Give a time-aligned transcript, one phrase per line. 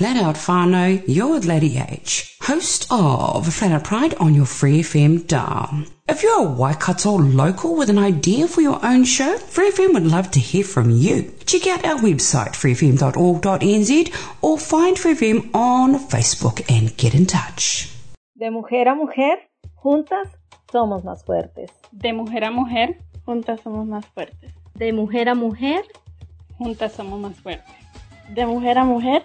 [0.00, 4.80] Flat Out Whānau, you're with Lady H, host of Flat Out Pride on your Free
[4.80, 5.84] FM dial.
[6.08, 10.06] If you're a Waikato local with an idea for your own show, Free FM would
[10.06, 11.30] love to hear from you.
[11.44, 17.94] Check out our website, freefm.org.nz, or find Free FM on Facebook and get in touch.
[18.38, 20.28] De mujer a mujer, juntas
[20.72, 21.72] somos más fuertes.
[21.92, 22.96] De mujer a mujer,
[23.26, 24.54] juntas somos más fuertes.
[24.74, 25.84] De mujer a mujer,
[26.56, 27.74] juntas somos más fuertes.
[28.30, 29.24] De mujer a mujer,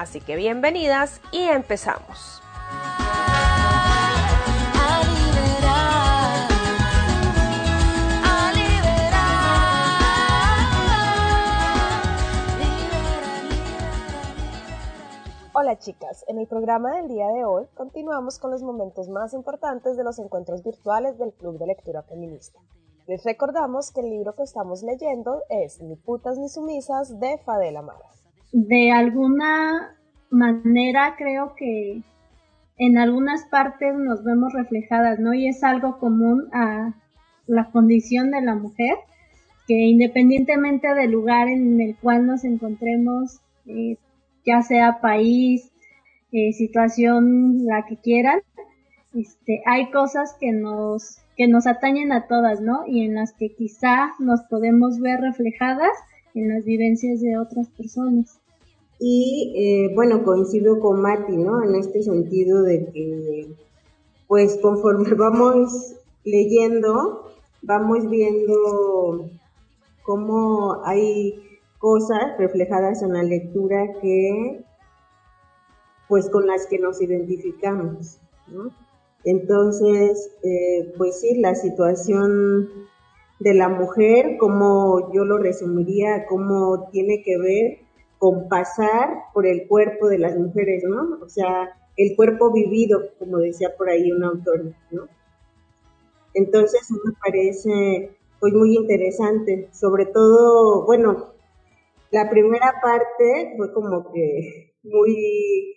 [0.00, 2.40] Así que bienvenidas y empezamos.
[15.52, 19.98] Hola chicas, en el programa del día de hoy continuamos con los momentos más importantes
[19.98, 22.58] de los encuentros virtuales del Club de Lectura Feminista.
[23.06, 27.82] Les recordamos que el libro que estamos leyendo es Ni putas ni sumisas de Fadela
[27.82, 28.19] Mara.
[28.52, 29.96] De alguna
[30.30, 32.02] manera creo que
[32.78, 35.34] en algunas partes nos vemos reflejadas, ¿no?
[35.34, 36.94] Y es algo común a
[37.46, 38.96] la condición de la mujer,
[39.66, 43.98] que independientemente del lugar en el cual nos encontremos, eh,
[44.46, 45.70] ya sea país,
[46.32, 48.40] eh, situación, la que quieran,
[49.14, 52.86] este, hay cosas que nos, que nos atañen a todas, ¿no?
[52.86, 55.92] Y en las que quizá nos podemos ver reflejadas
[56.34, 58.39] en las vivencias de otras personas.
[59.02, 61.62] Y eh, bueno, coincido con Mati, ¿no?
[61.64, 63.46] En este sentido de que,
[64.28, 69.30] pues conforme vamos leyendo, vamos viendo
[70.04, 71.42] cómo hay
[71.78, 74.62] cosas reflejadas en la lectura que,
[76.06, 78.18] pues con las que nos identificamos,
[78.48, 78.70] ¿no?
[79.24, 82.68] Entonces, eh, pues sí, la situación
[83.38, 87.89] de la mujer, como yo lo resumiría, cómo tiene que ver
[88.20, 91.18] con pasar por el cuerpo de las mujeres, ¿no?
[91.24, 95.08] O sea, el cuerpo vivido, como decía por ahí un autor, ¿no?
[96.34, 101.32] Entonces me parece pues muy interesante, sobre todo, bueno,
[102.10, 105.76] la primera parte fue como que muy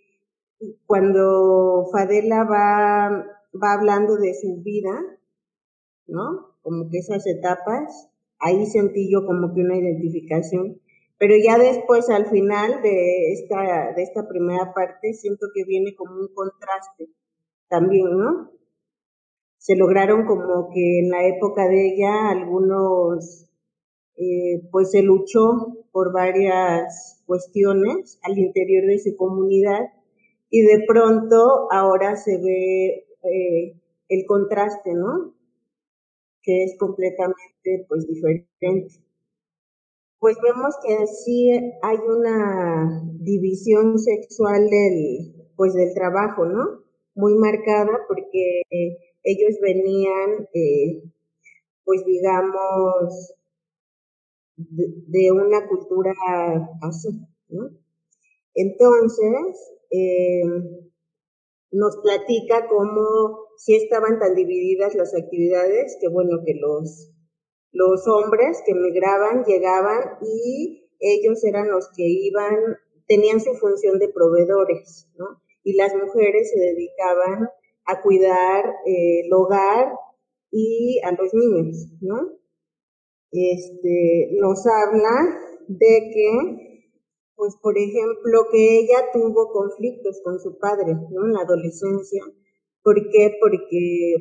[0.86, 3.26] cuando Fadela va,
[3.62, 4.92] va hablando de su vida,
[6.08, 6.58] ¿no?
[6.62, 10.82] Como que esas etapas, ahí sentí yo como que una identificación.
[11.20, 16.16] Pero ya después, al final de esta, de esta primera parte, siento que viene como
[16.16, 17.10] un contraste
[17.70, 18.52] también, ¿no?
[19.58, 23.48] Se lograron como que en la época de ella algunos,
[24.18, 29.82] eh, pues se luchó por varias cuestiones al interior de su comunidad
[30.50, 33.80] y de pronto ahora se ve eh,
[34.10, 35.34] el contraste, ¿no?
[36.44, 39.03] Que es completamente pues diferente.
[40.24, 46.86] Pues vemos que sí hay una división sexual del pues del trabajo, ¿no?
[47.14, 48.62] Muy marcada porque
[49.22, 51.04] ellos venían eh,
[51.84, 53.34] pues digamos
[54.56, 56.14] de, una cultura
[56.82, 57.10] así,
[57.50, 57.72] ¿no?
[58.54, 60.44] Entonces, eh,
[61.72, 67.13] nos platica cómo si estaban tan divididas las actividades que bueno que los
[67.74, 72.78] los hombres que emigraban llegaban y ellos eran los que iban
[73.08, 75.42] tenían su función de proveedores ¿no?
[75.64, 77.50] y las mujeres se dedicaban
[77.86, 79.94] a cuidar eh, el hogar
[80.52, 82.38] y a los niños, ¿no?
[83.32, 86.86] Este, nos habla de que,
[87.36, 91.26] pues por ejemplo, que ella tuvo conflictos con su padre, ¿no?
[91.26, 92.24] En la adolescencia.
[92.84, 93.36] ¿Por qué?
[93.42, 94.16] Porque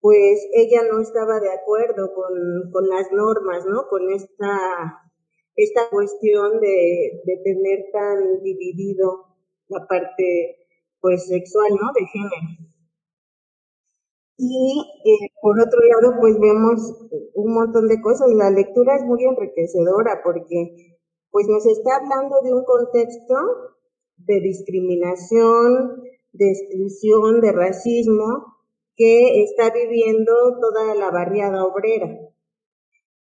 [0.00, 3.88] pues ella no estaba de acuerdo con, con las normas, ¿no?
[3.88, 5.02] Con esta,
[5.56, 9.26] esta cuestión de, de tener tan dividido
[9.68, 10.56] la parte,
[11.00, 11.92] pues, sexual, ¿no?
[11.94, 12.68] De género.
[14.38, 18.28] Y eh, por otro lado, pues vemos un montón de cosas.
[18.34, 20.96] La lectura es muy enriquecedora porque
[21.30, 23.34] pues nos está hablando de un contexto
[24.16, 26.02] de discriminación,
[26.32, 28.57] de exclusión, de racismo,
[28.98, 32.18] que está viviendo toda la barriada obrera.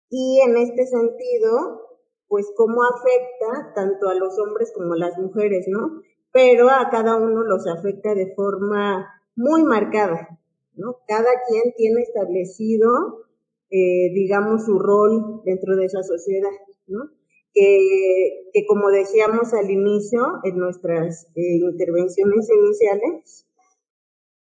[0.09, 5.67] Y en este sentido, pues cómo afecta tanto a los hombres como a las mujeres,
[5.69, 6.01] ¿no?
[6.33, 10.39] Pero a cada uno los afecta de forma muy marcada,
[10.73, 10.97] ¿no?
[11.07, 13.25] Cada quien tiene establecido,
[13.69, 16.49] eh, digamos, su rol dentro de esa sociedad,
[16.87, 17.11] ¿no?
[17.53, 23.45] Que, que como decíamos al inicio, en nuestras eh, intervenciones iniciales,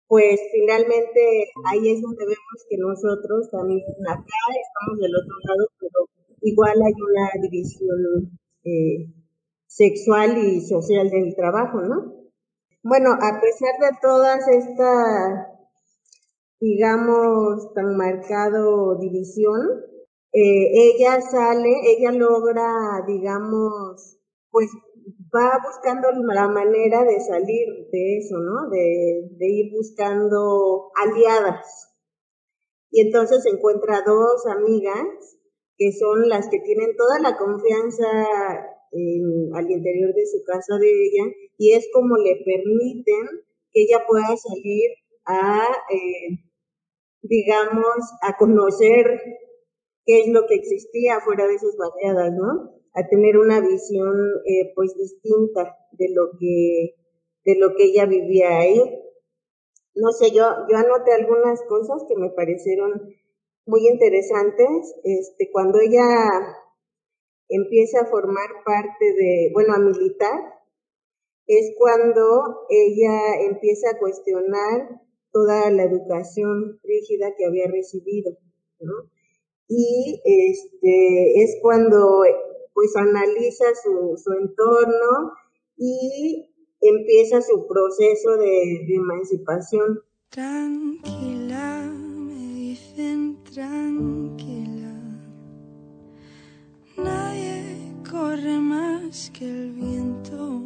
[0.08, 6.10] pues finalmente ahí es donde vemos que nosotros también acá estamos del otro lado, pero
[6.42, 9.14] igual hay una división eh,
[9.68, 12.14] sexual y social del trabajo, ¿no?
[12.84, 15.48] Bueno, a pesar de todas estas,
[16.62, 19.84] digamos, tan marcado división,
[20.32, 24.18] eh, ella sale, ella logra, digamos,
[24.52, 24.72] pues
[25.34, 28.70] va buscando la manera de salir de eso, ¿no?
[28.70, 31.94] De, ir buscando aliadas.
[32.92, 35.38] Y entonces encuentra dos amigas
[35.78, 38.08] que son las que tienen toda la confianza
[38.92, 44.04] en, al interior de su casa de ella y es como le permiten que ella
[44.08, 44.92] pueda salir
[45.26, 46.40] a, eh,
[47.22, 49.22] digamos, a conocer
[50.06, 52.77] qué es lo que existía fuera de esas barriadas, ¿no?
[52.98, 54.16] A tener una visión
[54.46, 56.96] eh, pues distinta de lo que
[57.46, 58.82] de lo que ella vivía ahí.
[59.96, 63.14] No sé, yo yo anoté algunas cosas que me parecieron
[63.68, 64.96] muy interesantes.
[65.04, 66.04] Este, cuando ella
[67.50, 70.40] empieza a formar parte de, bueno, a militar,
[71.46, 75.02] es cuando ella empieza a cuestionar
[75.32, 78.36] toda la educación rígida que había recibido.
[79.68, 82.24] Y este es cuando
[82.78, 85.34] pues analiza su, su entorno
[85.78, 86.48] y
[86.80, 90.00] empieza su proceso de, de emancipación.
[90.30, 94.94] Tranquila, me dicen tranquila.
[96.98, 100.62] Nadie corre más que el viento,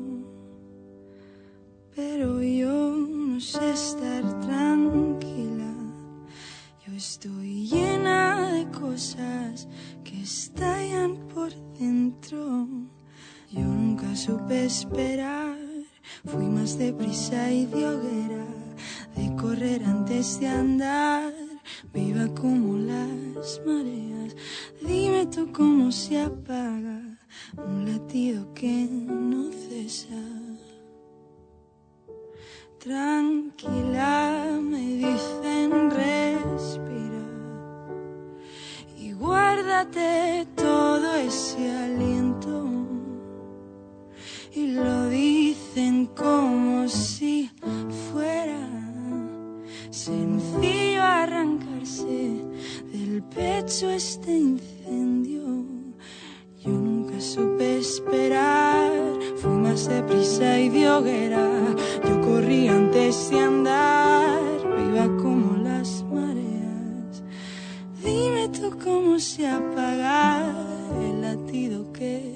[1.96, 5.74] pero yo no sé estar tranquila.
[6.86, 9.70] Yo estoy llena de cosas
[10.32, 12.68] estallan por dentro.
[13.50, 15.58] Yo nunca supe esperar,
[16.26, 18.46] fui más deprisa y de hoguera,
[19.18, 21.34] de correr antes de andar,
[21.94, 24.34] viva como las mareas.
[24.82, 27.02] Dime tú cómo se apaga
[27.58, 30.24] un latido que no cesa.
[32.80, 36.31] Tranquila, me dicen respira
[39.32, 42.54] guárdate todo ese aliento.
[44.54, 47.50] Y lo dicen como si
[48.12, 48.64] fuera
[49.90, 52.44] sencillo arrancarse
[52.92, 55.46] del pecho este incendio.
[56.64, 58.92] Yo nunca supe esperar,
[59.38, 61.48] fui más deprisa y de hoguera.
[62.06, 64.42] Yo corrí antes de andar,
[64.94, 65.10] las
[68.54, 70.54] Tú cómo se apaga
[71.02, 72.36] el latido que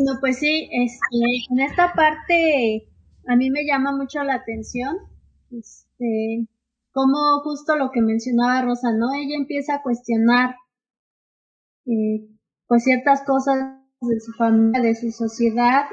[0.00, 1.16] Bueno, pues sí, este,
[1.50, 2.88] en esta parte
[3.26, 4.96] a mí me llama mucho la atención,
[5.50, 6.48] este,
[6.90, 9.12] como justo lo que mencionaba Rosa, ¿no?
[9.12, 10.56] Ella empieza a cuestionar,
[11.84, 12.26] eh,
[12.66, 15.84] pues ciertas cosas de su familia, de su sociedad,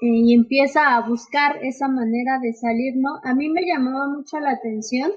[0.00, 3.18] eh, y empieza a buscar esa manera de salir, ¿no?
[3.24, 5.10] A mí me llamaba mucho la atención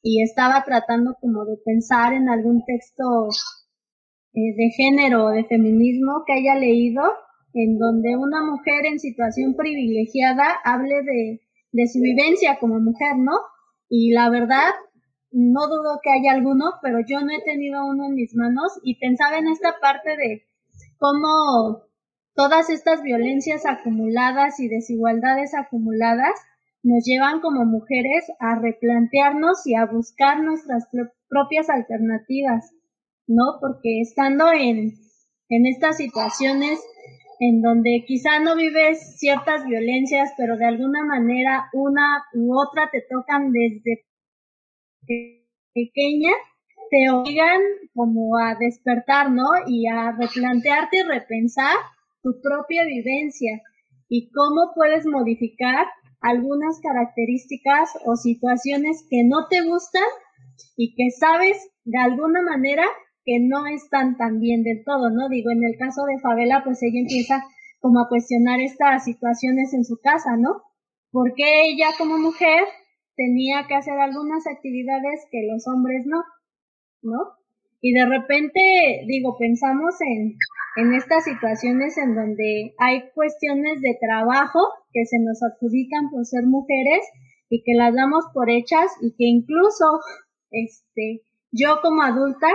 [0.00, 3.30] y estaba tratando como de pensar en algún texto
[4.34, 7.02] eh, de género de feminismo que haya leído
[7.54, 11.40] en donde una mujer en situación privilegiada hable de,
[11.72, 13.32] de su vivencia como mujer, ¿no?
[13.88, 14.70] Y la verdad,
[15.32, 18.98] no dudo que haya alguno, pero yo no he tenido uno en mis manos y
[18.98, 20.42] pensaba en esta parte de
[20.98, 21.82] cómo
[22.34, 26.34] todas estas violencias acumuladas y desigualdades acumuladas
[26.82, 32.72] nos llevan como mujeres a replantearnos y a buscar nuestras pro- propias alternativas,
[33.26, 33.58] ¿no?
[33.60, 34.92] Porque estando en,
[35.48, 36.80] en estas situaciones
[37.40, 43.02] en donde quizá no vives ciertas violencias, pero de alguna manera una u otra te
[43.10, 44.04] tocan desde
[45.06, 46.32] pe- pequeña,
[46.90, 47.60] te obligan
[47.94, 49.46] como a despertar, ¿no?
[49.66, 51.76] Y a replantearte y repensar
[52.22, 53.62] tu propia vivencia
[54.08, 55.86] y cómo puedes modificar
[56.20, 60.04] algunas características o situaciones que no te gustan
[60.76, 62.84] y que sabes de alguna manera
[63.24, 65.28] que no están tan bien del todo, ¿no?
[65.28, 67.44] Digo, en el caso de Favela, pues ella empieza
[67.80, 70.62] como a cuestionar estas situaciones en su casa, ¿no?
[71.10, 72.64] Porque ella como mujer
[73.16, 76.22] tenía que hacer algunas actividades que los hombres no,
[77.02, 77.18] ¿no?
[77.80, 78.60] Y de repente,
[79.06, 80.36] digo, pensamos en,
[80.76, 84.60] en estas situaciones en donde hay cuestiones de trabajo
[84.92, 87.06] que se nos adjudican por ser mujeres
[87.48, 89.84] y que las damos por hechas y que incluso,
[90.50, 92.48] este, yo como adulta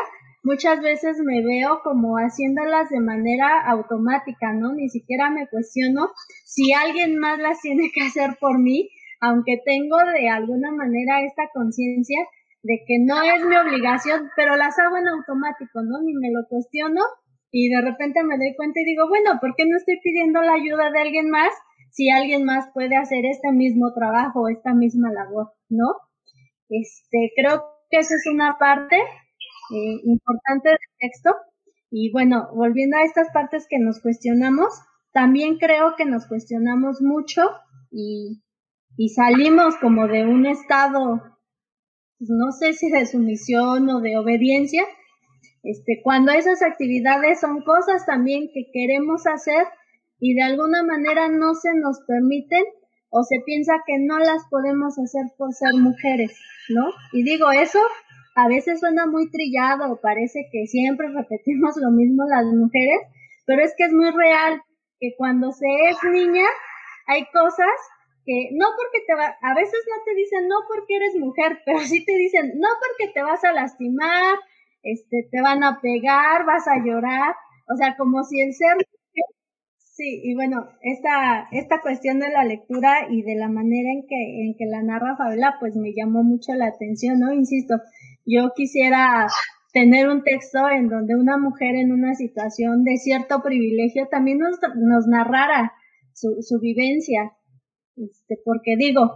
[0.46, 4.74] muchas veces me veo como haciéndolas de manera automática, ¿no?
[4.74, 6.12] Ni siquiera me cuestiono
[6.46, 11.50] si alguien más las tiene que hacer por mí, aunque tengo de alguna manera esta
[11.54, 12.20] conciencia
[12.62, 16.02] de que no es mi obligación, pero las hago en automático, ¿no?
[16.04, 17.02] Ni me lo cuestiono
[17.52, 20.54] y de repente me doy cuenta y digo, bueno, ¿por qué no estoy pidiendo la
[20.54, 21.52] ayuda de alguien más
[21.92, 25.96] si alguien más puede hacer este mismo trabajo, esta misma labor, ¿no?
[26.70, 28.98] Este, creo que esa es una parte
[29.72, 31.36] eh, importante del texto.
[31.90, 34.74] Y bueno, volviendo a estas partes que nos cuestionamos,
[35.14, 37.42] también creo que nos cuestionamos mucho
[37.92, 38.44] y,
[38.98, 41.22] y salimos como de un estado,
[42.18, 44.84] pues, no sé si de sumisión o de obediencia,
[45.64, 49.66] este, cuando esas actividades son cosas también que queremos hacer
[50.20, 52.64] y de alguna manera no se nos permiten
[53.10, 56.38] o se piensa que no las podemos hacer por ser mujeres,
[56.70, 56.90] ¿no?
[57.14, 57.80] Y digo eso
[58.36, 63.00] a veces suena muy trillado, parece que siempre repetimos lo mismo las mujeres,
[63.46, 64.62] pero es que es muy real
[65.00, 66.46] que cuando se es niña
[67.08, 67.76] hay cosas
[68.26, 71.80] que no porque te va, a veces no te dicen no porque eres mujer, pero
[71.80, 74.36] sí te dicen no porque te vas a lastimar,
[74.84, 77.36] este, te van a pegar, vas a llorar,
[77.74, 78.78] o sea, como si el ser
[79.96, 84.42] Sí, y bueno, esta, esta cuestión de la lectura y de la manera en que,
[84.44, 87.32] en que la narra Fabiola, pues me llamó mucho la atención, ¿no?
[87.32, 87.76] Insisto,
[88.26, 89.28] yo quisiera
[89.74, 94.58] tener un texto en donde una mujer en una situación de cierto privilegio también nos,
[94.76, 95.74] nos narrara
[96.14, 97.34] su, su vivencia,
[97.98, 99.12] este, porque digo,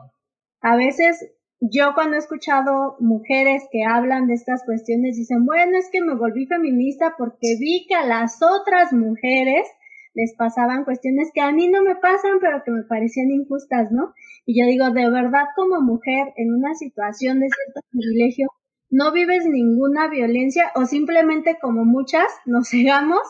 [0.62, 5.90] a veces yo cuando he escuchado mujeres que hablan de estas cuestiones dicen, bueno, es
[5.92, 9.68] que me volví feminista porque vi que a las otras mujeres
[10.14, 14.14] les pasaban cuestiones que a mí no me pasan, pero que me parecían injustas, ¿no?
[14.46, 18.48] Y yo digo, de verdad, como mujer, en una situación de cierto privilegio,
[18.90, 23.22] no vives ninguna violencia o simplemente como muchas nos cegamos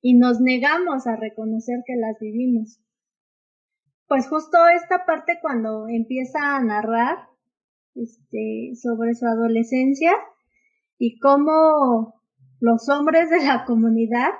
[0.00, 2.80] y nos negamos a reconocer que las vivimos.
[4.08, 7.28] pues justo esta parte cuando empieza a narrar
[7.94, 10.12] este, sobre su adolescencia
[10.98, 12.20] y cómo
[12.60, 14.30] los hombres de la comunidad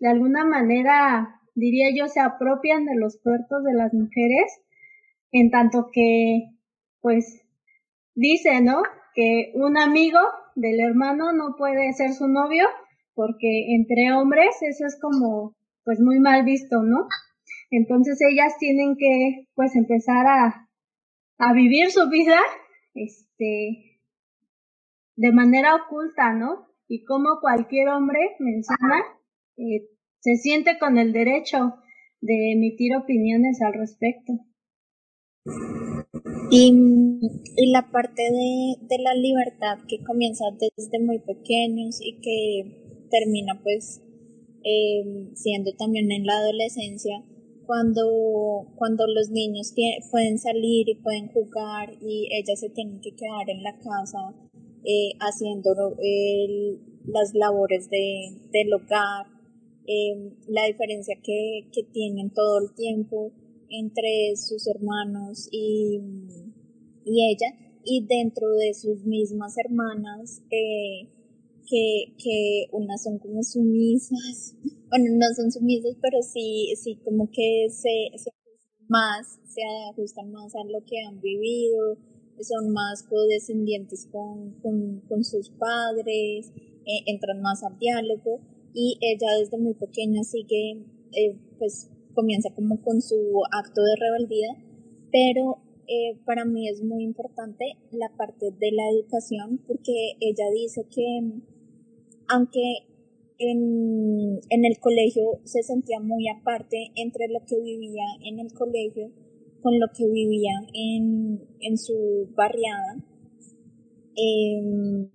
[0.00, 4.60] de alguna manera, diría yo, se apropian de los puertos de las mujeres,
[5.32, 6.50] en tanto que,
[7.00, 7.42] pues,
[8.14, 8.82] dice, ¿no?
[9.14, 10.18] Que un amigo
[10.54, 12.64] del hermano no puede ser su novio
[13.14, 15.54] porque entre hombres eso es como,
[15.84, 17.06] pues, muy mal visto, ¿no?
[17.70, 20.68] Entonces ellas tienen que, pues, empezar a,
[21.38, 22.38] a vivir su vida,
[22.94, 24.00] este,
[25.16, 26.66] de manera oculta, ¿no?
[26.88, 29.00] Y como cualquier hombre menciona,
[29.56, 29.88] eh,
[30.20, 31.76] se siente con el derecho
[32.20, 34.32] de emitir opiniones al respecto.
[36.50, 36.72] Y,
[37.56, 43.60] y la parte de, de, la libertad que comienza desde muy pequeños y que termina
[43.62, 44.02] pues
[44.64, 47.22] eh, siendo también en la adolescencia,
[47.66, 49.74] cuando, cuando los niños
[50.10, 54.34] pueden salir y pueden jugar y ellas se tienen que quedar en la casa
[54.84, 59.26] eh, haciendo el, las labores de, del hogar,
[59.86, 63.32] eh, la diferencia que, que tienen todo el tiempo
[63.70, 66.00] entre sus hermanos y,
[67.04, 67.46] y ella
[67.84, 71.08] y dentro de sus mismas hermanas eh,
[71.68, 74.56] que, que unas son como sumisas,
[74.88, 80.32] bueno, no son sumisas, pero sí, sí como que se, se ajustan más, se ajustan
[80.32, 81.98] más a lo que han vivido,
[82.40, 86.52] son más codescendientes con, con, con sus padres,
[86.86, 88.40] eh, entran más al diálogo
[88.74, 94.56] y ella desde muy pequeña sigue, eh, pues comienza como con su acto de rebeldía,
[95.12, 100.86] pero eh, para mí es muy importante la parte de la educación porque ella dice
[100.90, 101.20] que
[102.28, 102.86] aunque
[103.38, 109.10] en, en el colegio se sentía muy aparte entre lo que vivía en el colegio
[109.60, 112.96] con lo que vivía en, en su barriada,
[114.16, 115.08] eh,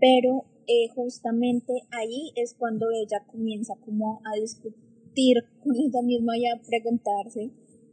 [0.00, 4.93] pero eh, justamente ahí es cuando ella comienza como a discutir
[5.62, 7.50] con ella misma y a preguntarse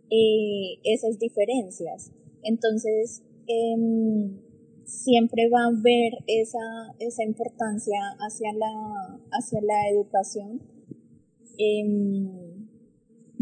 [0.09, 2.11] eh, esas diferencias.
[2.43, 3.75] Entonces, eh,
[4.91, 6.59] siempre va a ver esa,
[6.99, 10.61] esa importancia hacia la, hacia la educación,
[11.57, 12.67] em,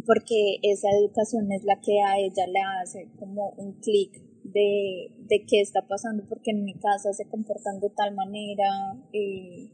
[0.06, 5.46] porque esa educación es la que a ella le hace como un clic de, de
[5.46, 9.70] qué está pasando, porque en mi casa se comportan de tal manera, eh,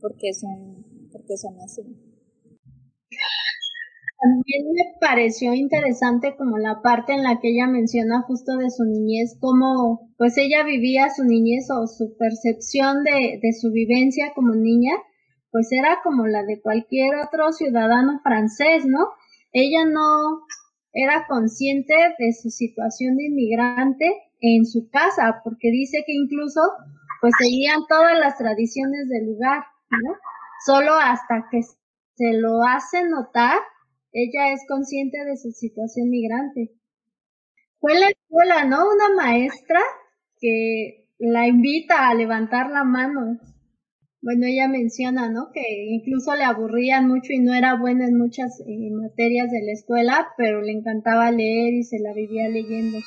[0.00, 1.82] porque son, porque son así.
[4.20, 8.84] También me pareció interesante como la parte en la que ella menciona justo de su
[8.84, 14.54] niñez, cómo pues ella vivía su niñez o su percepción de, de su vivencia como
[14.54, 14.92] niña,
[15.50, 19.08] pues era como la de cualquier otro ciudadano francés, ¿no?
[19.52, 20.42] Ella no
[20.92, 24.06] era consciente de su situación de inmigrante
[24.40, 26.60] en su casa, porque dice que incluso
[27.22, 30.12] pues seguían todas las tradiciones del lugar, ¿no?
[30.66, 33.56] Solo hasta que se lo hace notar
[34.12, 36.72] ella es consciente de su situación migrante.
[37.78, 38.86] Fue la escuela, ¿no?
[38.92, 39.80] Una maestra
[40.38, 43.38] que la invita a levantar la mano.
[44.22, 45.50] Bueno, ella menciona, ¿no?
[45.52, 49.72] Que incluso le aburrían mucho y no era buena en muchas eh, materias de la
[49.72, 52.98] escuela, pero le encantaba leer y se la vivía leyendo.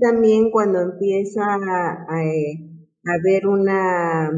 [0.00, 4.30] También cuando empieza a, ver una,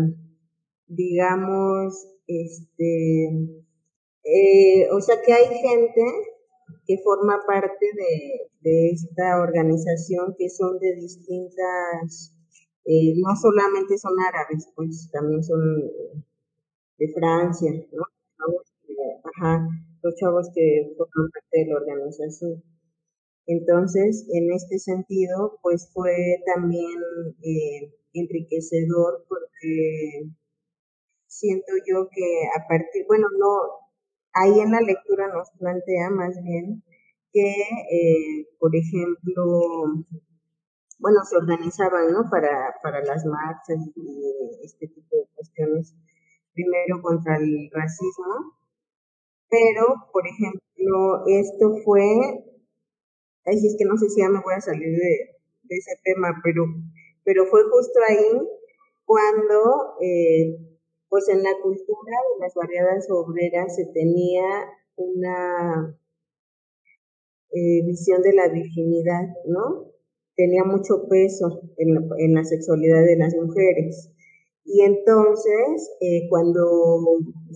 [0.87, 3.27] digamos, este,
[4.25, 6.03] eh, o sea que hay gente
[6.87, 12.35] que forma parte de, de esta organización que son de distintas,
[12.85, 15.61] eh, no solamente son árabes, pues también son
[16.99, 18.05] de Francia, ¿no?
[19.25, 19.69] Ajá,
[20.03, 22.63] los chavos que forman parte de la organización.
[23.47, 26.15] Entonces, en este sentido, pues fue
[26.55, 26.99] también
[27.43, 30.31] eh, enriquecedor porque
[31.27, 33.49] siento yo que a partir, bueno, no,
[34.35, 36.83] ahí en la lectura nos plantea más bien
[37.33, 40.05] que, eh, por ejemplo,
[40.99, 42.31] bueno, se organizaban, ¿no?
[42.31, 45.95] Para, para las marchas y este tipo de cuestiones,
[46.55, 48.55] primero contra el racismo,
[49.53, 52.09] pero, por ejemplo, esto fue,
[53.45, 56.41] ay, es que no sé si ya me voy a salir de, de ese tema,
[56.43, 56.65] pero,
[57.25, 58.41] pero fue justo ahí
[59.05, 60.57] cuando eh,
[61.09, 64.45] pues en la cultura de las variadas obreras se tenía
[64.97, 65.99] una
[67.51, 69.93] eh, visión de la virginidad, ¿no?
[70.35, 74.11] Tenía mucho peso en la, en la sexualidad de las mujeres.
[74.65, 77.03] Y entonces, eh, cuando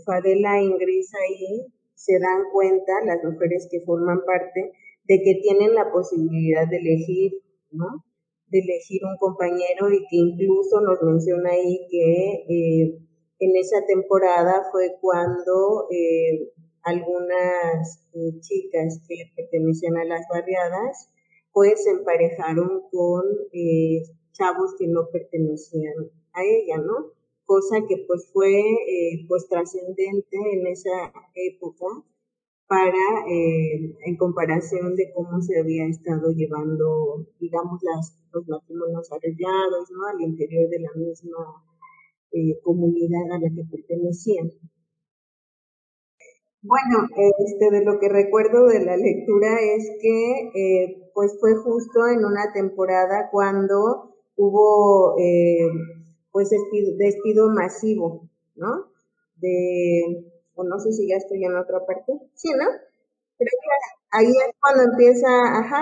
[0.04, 4.72] Fadela ingresa ahí, se dan cuenta las mujeres que forman parte
[5.08, 7.32] de que tienen la posibilidad de elegir,
[7.70, 8.04] ¿no?
[8.48, 12.98] De elegir un compañero y que incluso nos menciona ahí que eh,
[13.38, 16.50] en esa temporada fue cuando eh,
[16.82, 21.10] algunas eh, chicas que pertenecían a las barriadas
[21.52, 23.24] pues se emparejaron con
[24.32, 25.94] chavos que no pertenecían
[26.34, 27.12] a ella, ¿no?
[27.46, 28.62] Cosa que pues fue
[29.26, 31.86] pues trascendente en esa época
[32.68, 40.06] para, en comparación de cómo se había estado llevando, digamos, las, los matrimonios arreglados, ¿no?
[40.06, 41.62] Al interior de la misma
[42.32, 44.52] eh, comunidad a la que pertenecían.
[46.60, 52.08] Bueno, este, de lo que recuerdo de la lectura es que eh, pues fue justo
[52.08, 55.68] en una temporada cuando hubo eh,
[56.32, 58.90] pues despido, despido, masivo, ¿no?
[59.36, 60.26] De,
[60.56, 62.66] o no sé si ya estoy en otra parte, sí, ¿no?
[63.38, 63.44] Que
[64.10, 65.28] ahí es cuando empieza,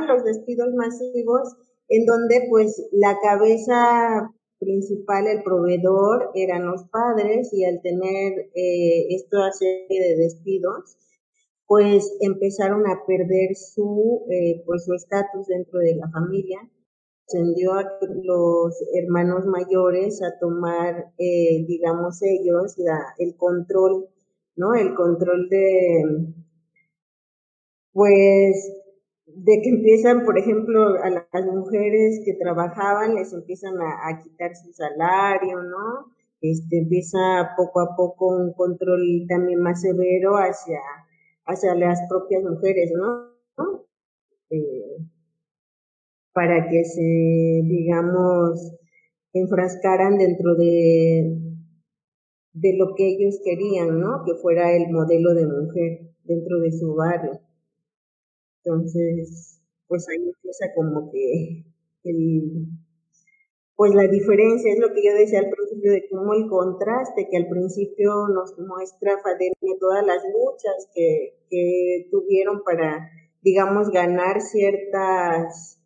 [0.07, 1.57] los despidos masivos,
[1.89, 9.15] en donde pues la cabeza principal, el proveedor, eran los padres y al tener eh,
[9.15, 10.97] esta serie de despidos,
[11.67, 16.59] pues empezaron a perder su eh, pues su estatus dentro de la familia
[17.27, 17.91] ascendió a
[18.23, 24.09] los hermanos mayores a tomar eh, digamos ellos la, el control
[24.57, 26.35] no el control de
[27.93, 28.73] pues
[29.27, 34.73] de que empiezan, por ejemplo, a las mujeres que trabajaban, les empiezan a, quitar su
[34.73, 36.13] salario, ¿no?
[36.41, 40.79] Este, empieza poco a poco un control también más severo hacia,
[41.47, 43.31] hacia las propias mujeres, ¿no?
[44.51, 44.99] Eh,
[46.33, 48.75] para que se, digamos,
[49.33, 51.44] enfrascaran dentro de,
[52.55, 54.23] de lo que ellos querían, ¿no?
[54.25, 57.41] Que fuera el modelo de mujer dentro de su barrio.
[58.65, 61.65] Entonces, pues ahí empieza como que
[62.05, 62.67] el,
[63.77, 67.37] pues la diferencia es lo que yo decía al principio de cómo el contraste que
[67.37, 73.11] al principio nos muestra de todas las luchas que, que tuvieron para,
[73.43, 75.81] digamos, ganar ciertas,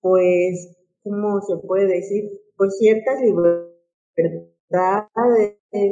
[0.00, 2.30] pues, ¿cómo se puede decir?
[2.56, 4.51] Pues ciertas libertades,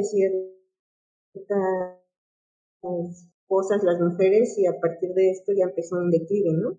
[0.03, 0.41] ciertas
[3.47, 6.77] cosas las mujeres y a partir de esto ya empezó un declive, ¿no?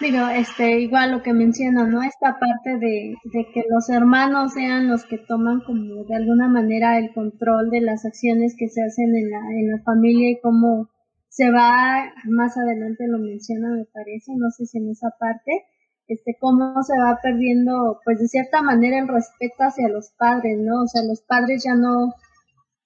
[0.00, 2.02] Digo, este, igual lo que menciona, ¿no?
[2.02, 6.98] Esta parte de, de que los hermanos sean los que toman como de alguna manera
[6.98, 10.88] el control de las acciones que se hacen en la, en la familia y cómo
[11.28, 15.64] se va, más adelante lo menciona, me parece, no sé si en esa parte,
[16.06, 20.82] este, cómo se va perdiendo, pues de cierta manera el respeto hacia los padres, ¿no?
[20.82, 22.12] O sea, los padres ya no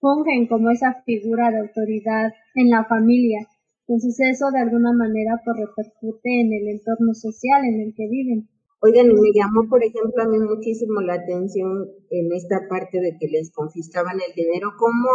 [0.00, 3.46] fungen como esa figura de autoridad en la familia.
[3.86, 8.48] Entonces eso de alguna manera pues repercute en el entorno social en el que viven.
[8.80, 13.26] Oigan, me llamó, por ejemplo, a mí muchísimo la atención en esta parte de que
[13.26, 15.10] les confiscaban el dinero, cómo,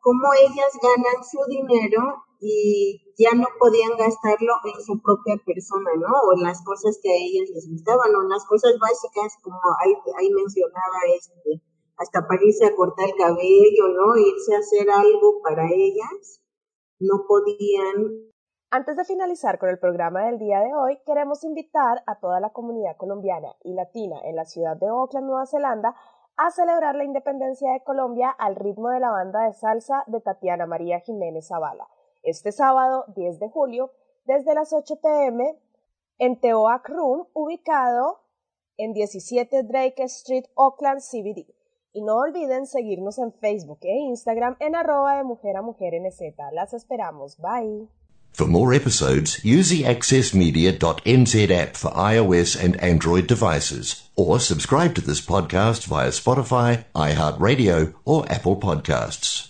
[0.00, 6.08] cómo ellas ganan su dinero y ya no podían gastarlo en su propia persona, ¿no?
[6.08, 9.60] O en las cosas que a ellas les gustaban, o en las cosas básicas, como
[9.84, 11.60] ahí, ahí mencionaba este,
[11.98, 14.16] hasta para irse a cortar el cabello, ¿no?
[14.16, 16.40] Irse a hacer algo para ellas,
[16.98, 18.32] no podían
[18.70, 22.50] Antes de finalizar con el programa del día de hoy, queremos invitar a toda la
[22.50, 25.94] comunidad colombiana y latina en la ciudad de Auckland, Nueva Zelanda,
[26.36, 30.64] a celebrar la independencia de Colombia al ritmo de la banda de salsa de Tatiana
[30.66, 31.86] María Jiménez Zavala.
[32.22, 33.90] Este sábado 10 de julio,
[34.24, 35.58] desde las 8 pm,
[36.18, 38.20] en Teoak Room, ubicado
[38.76, 41.46] en 17 Drake Street, Auckland CBD.
[41.92, 46.20] Y no olviden seguirnos en Facebook e Instagram en arroba de mujer a mujer NZ.
[46.52, 47.36] Las esperamos.
[47.38, 47.88] Bye.
[48.32, 55.00] For more episodes, use the accessmedia.nz app for iOS and Android devices, or subscribe to
[55.00, 59.49] this podcast via Spotify, iHeartRadio, or Apple Podcasts.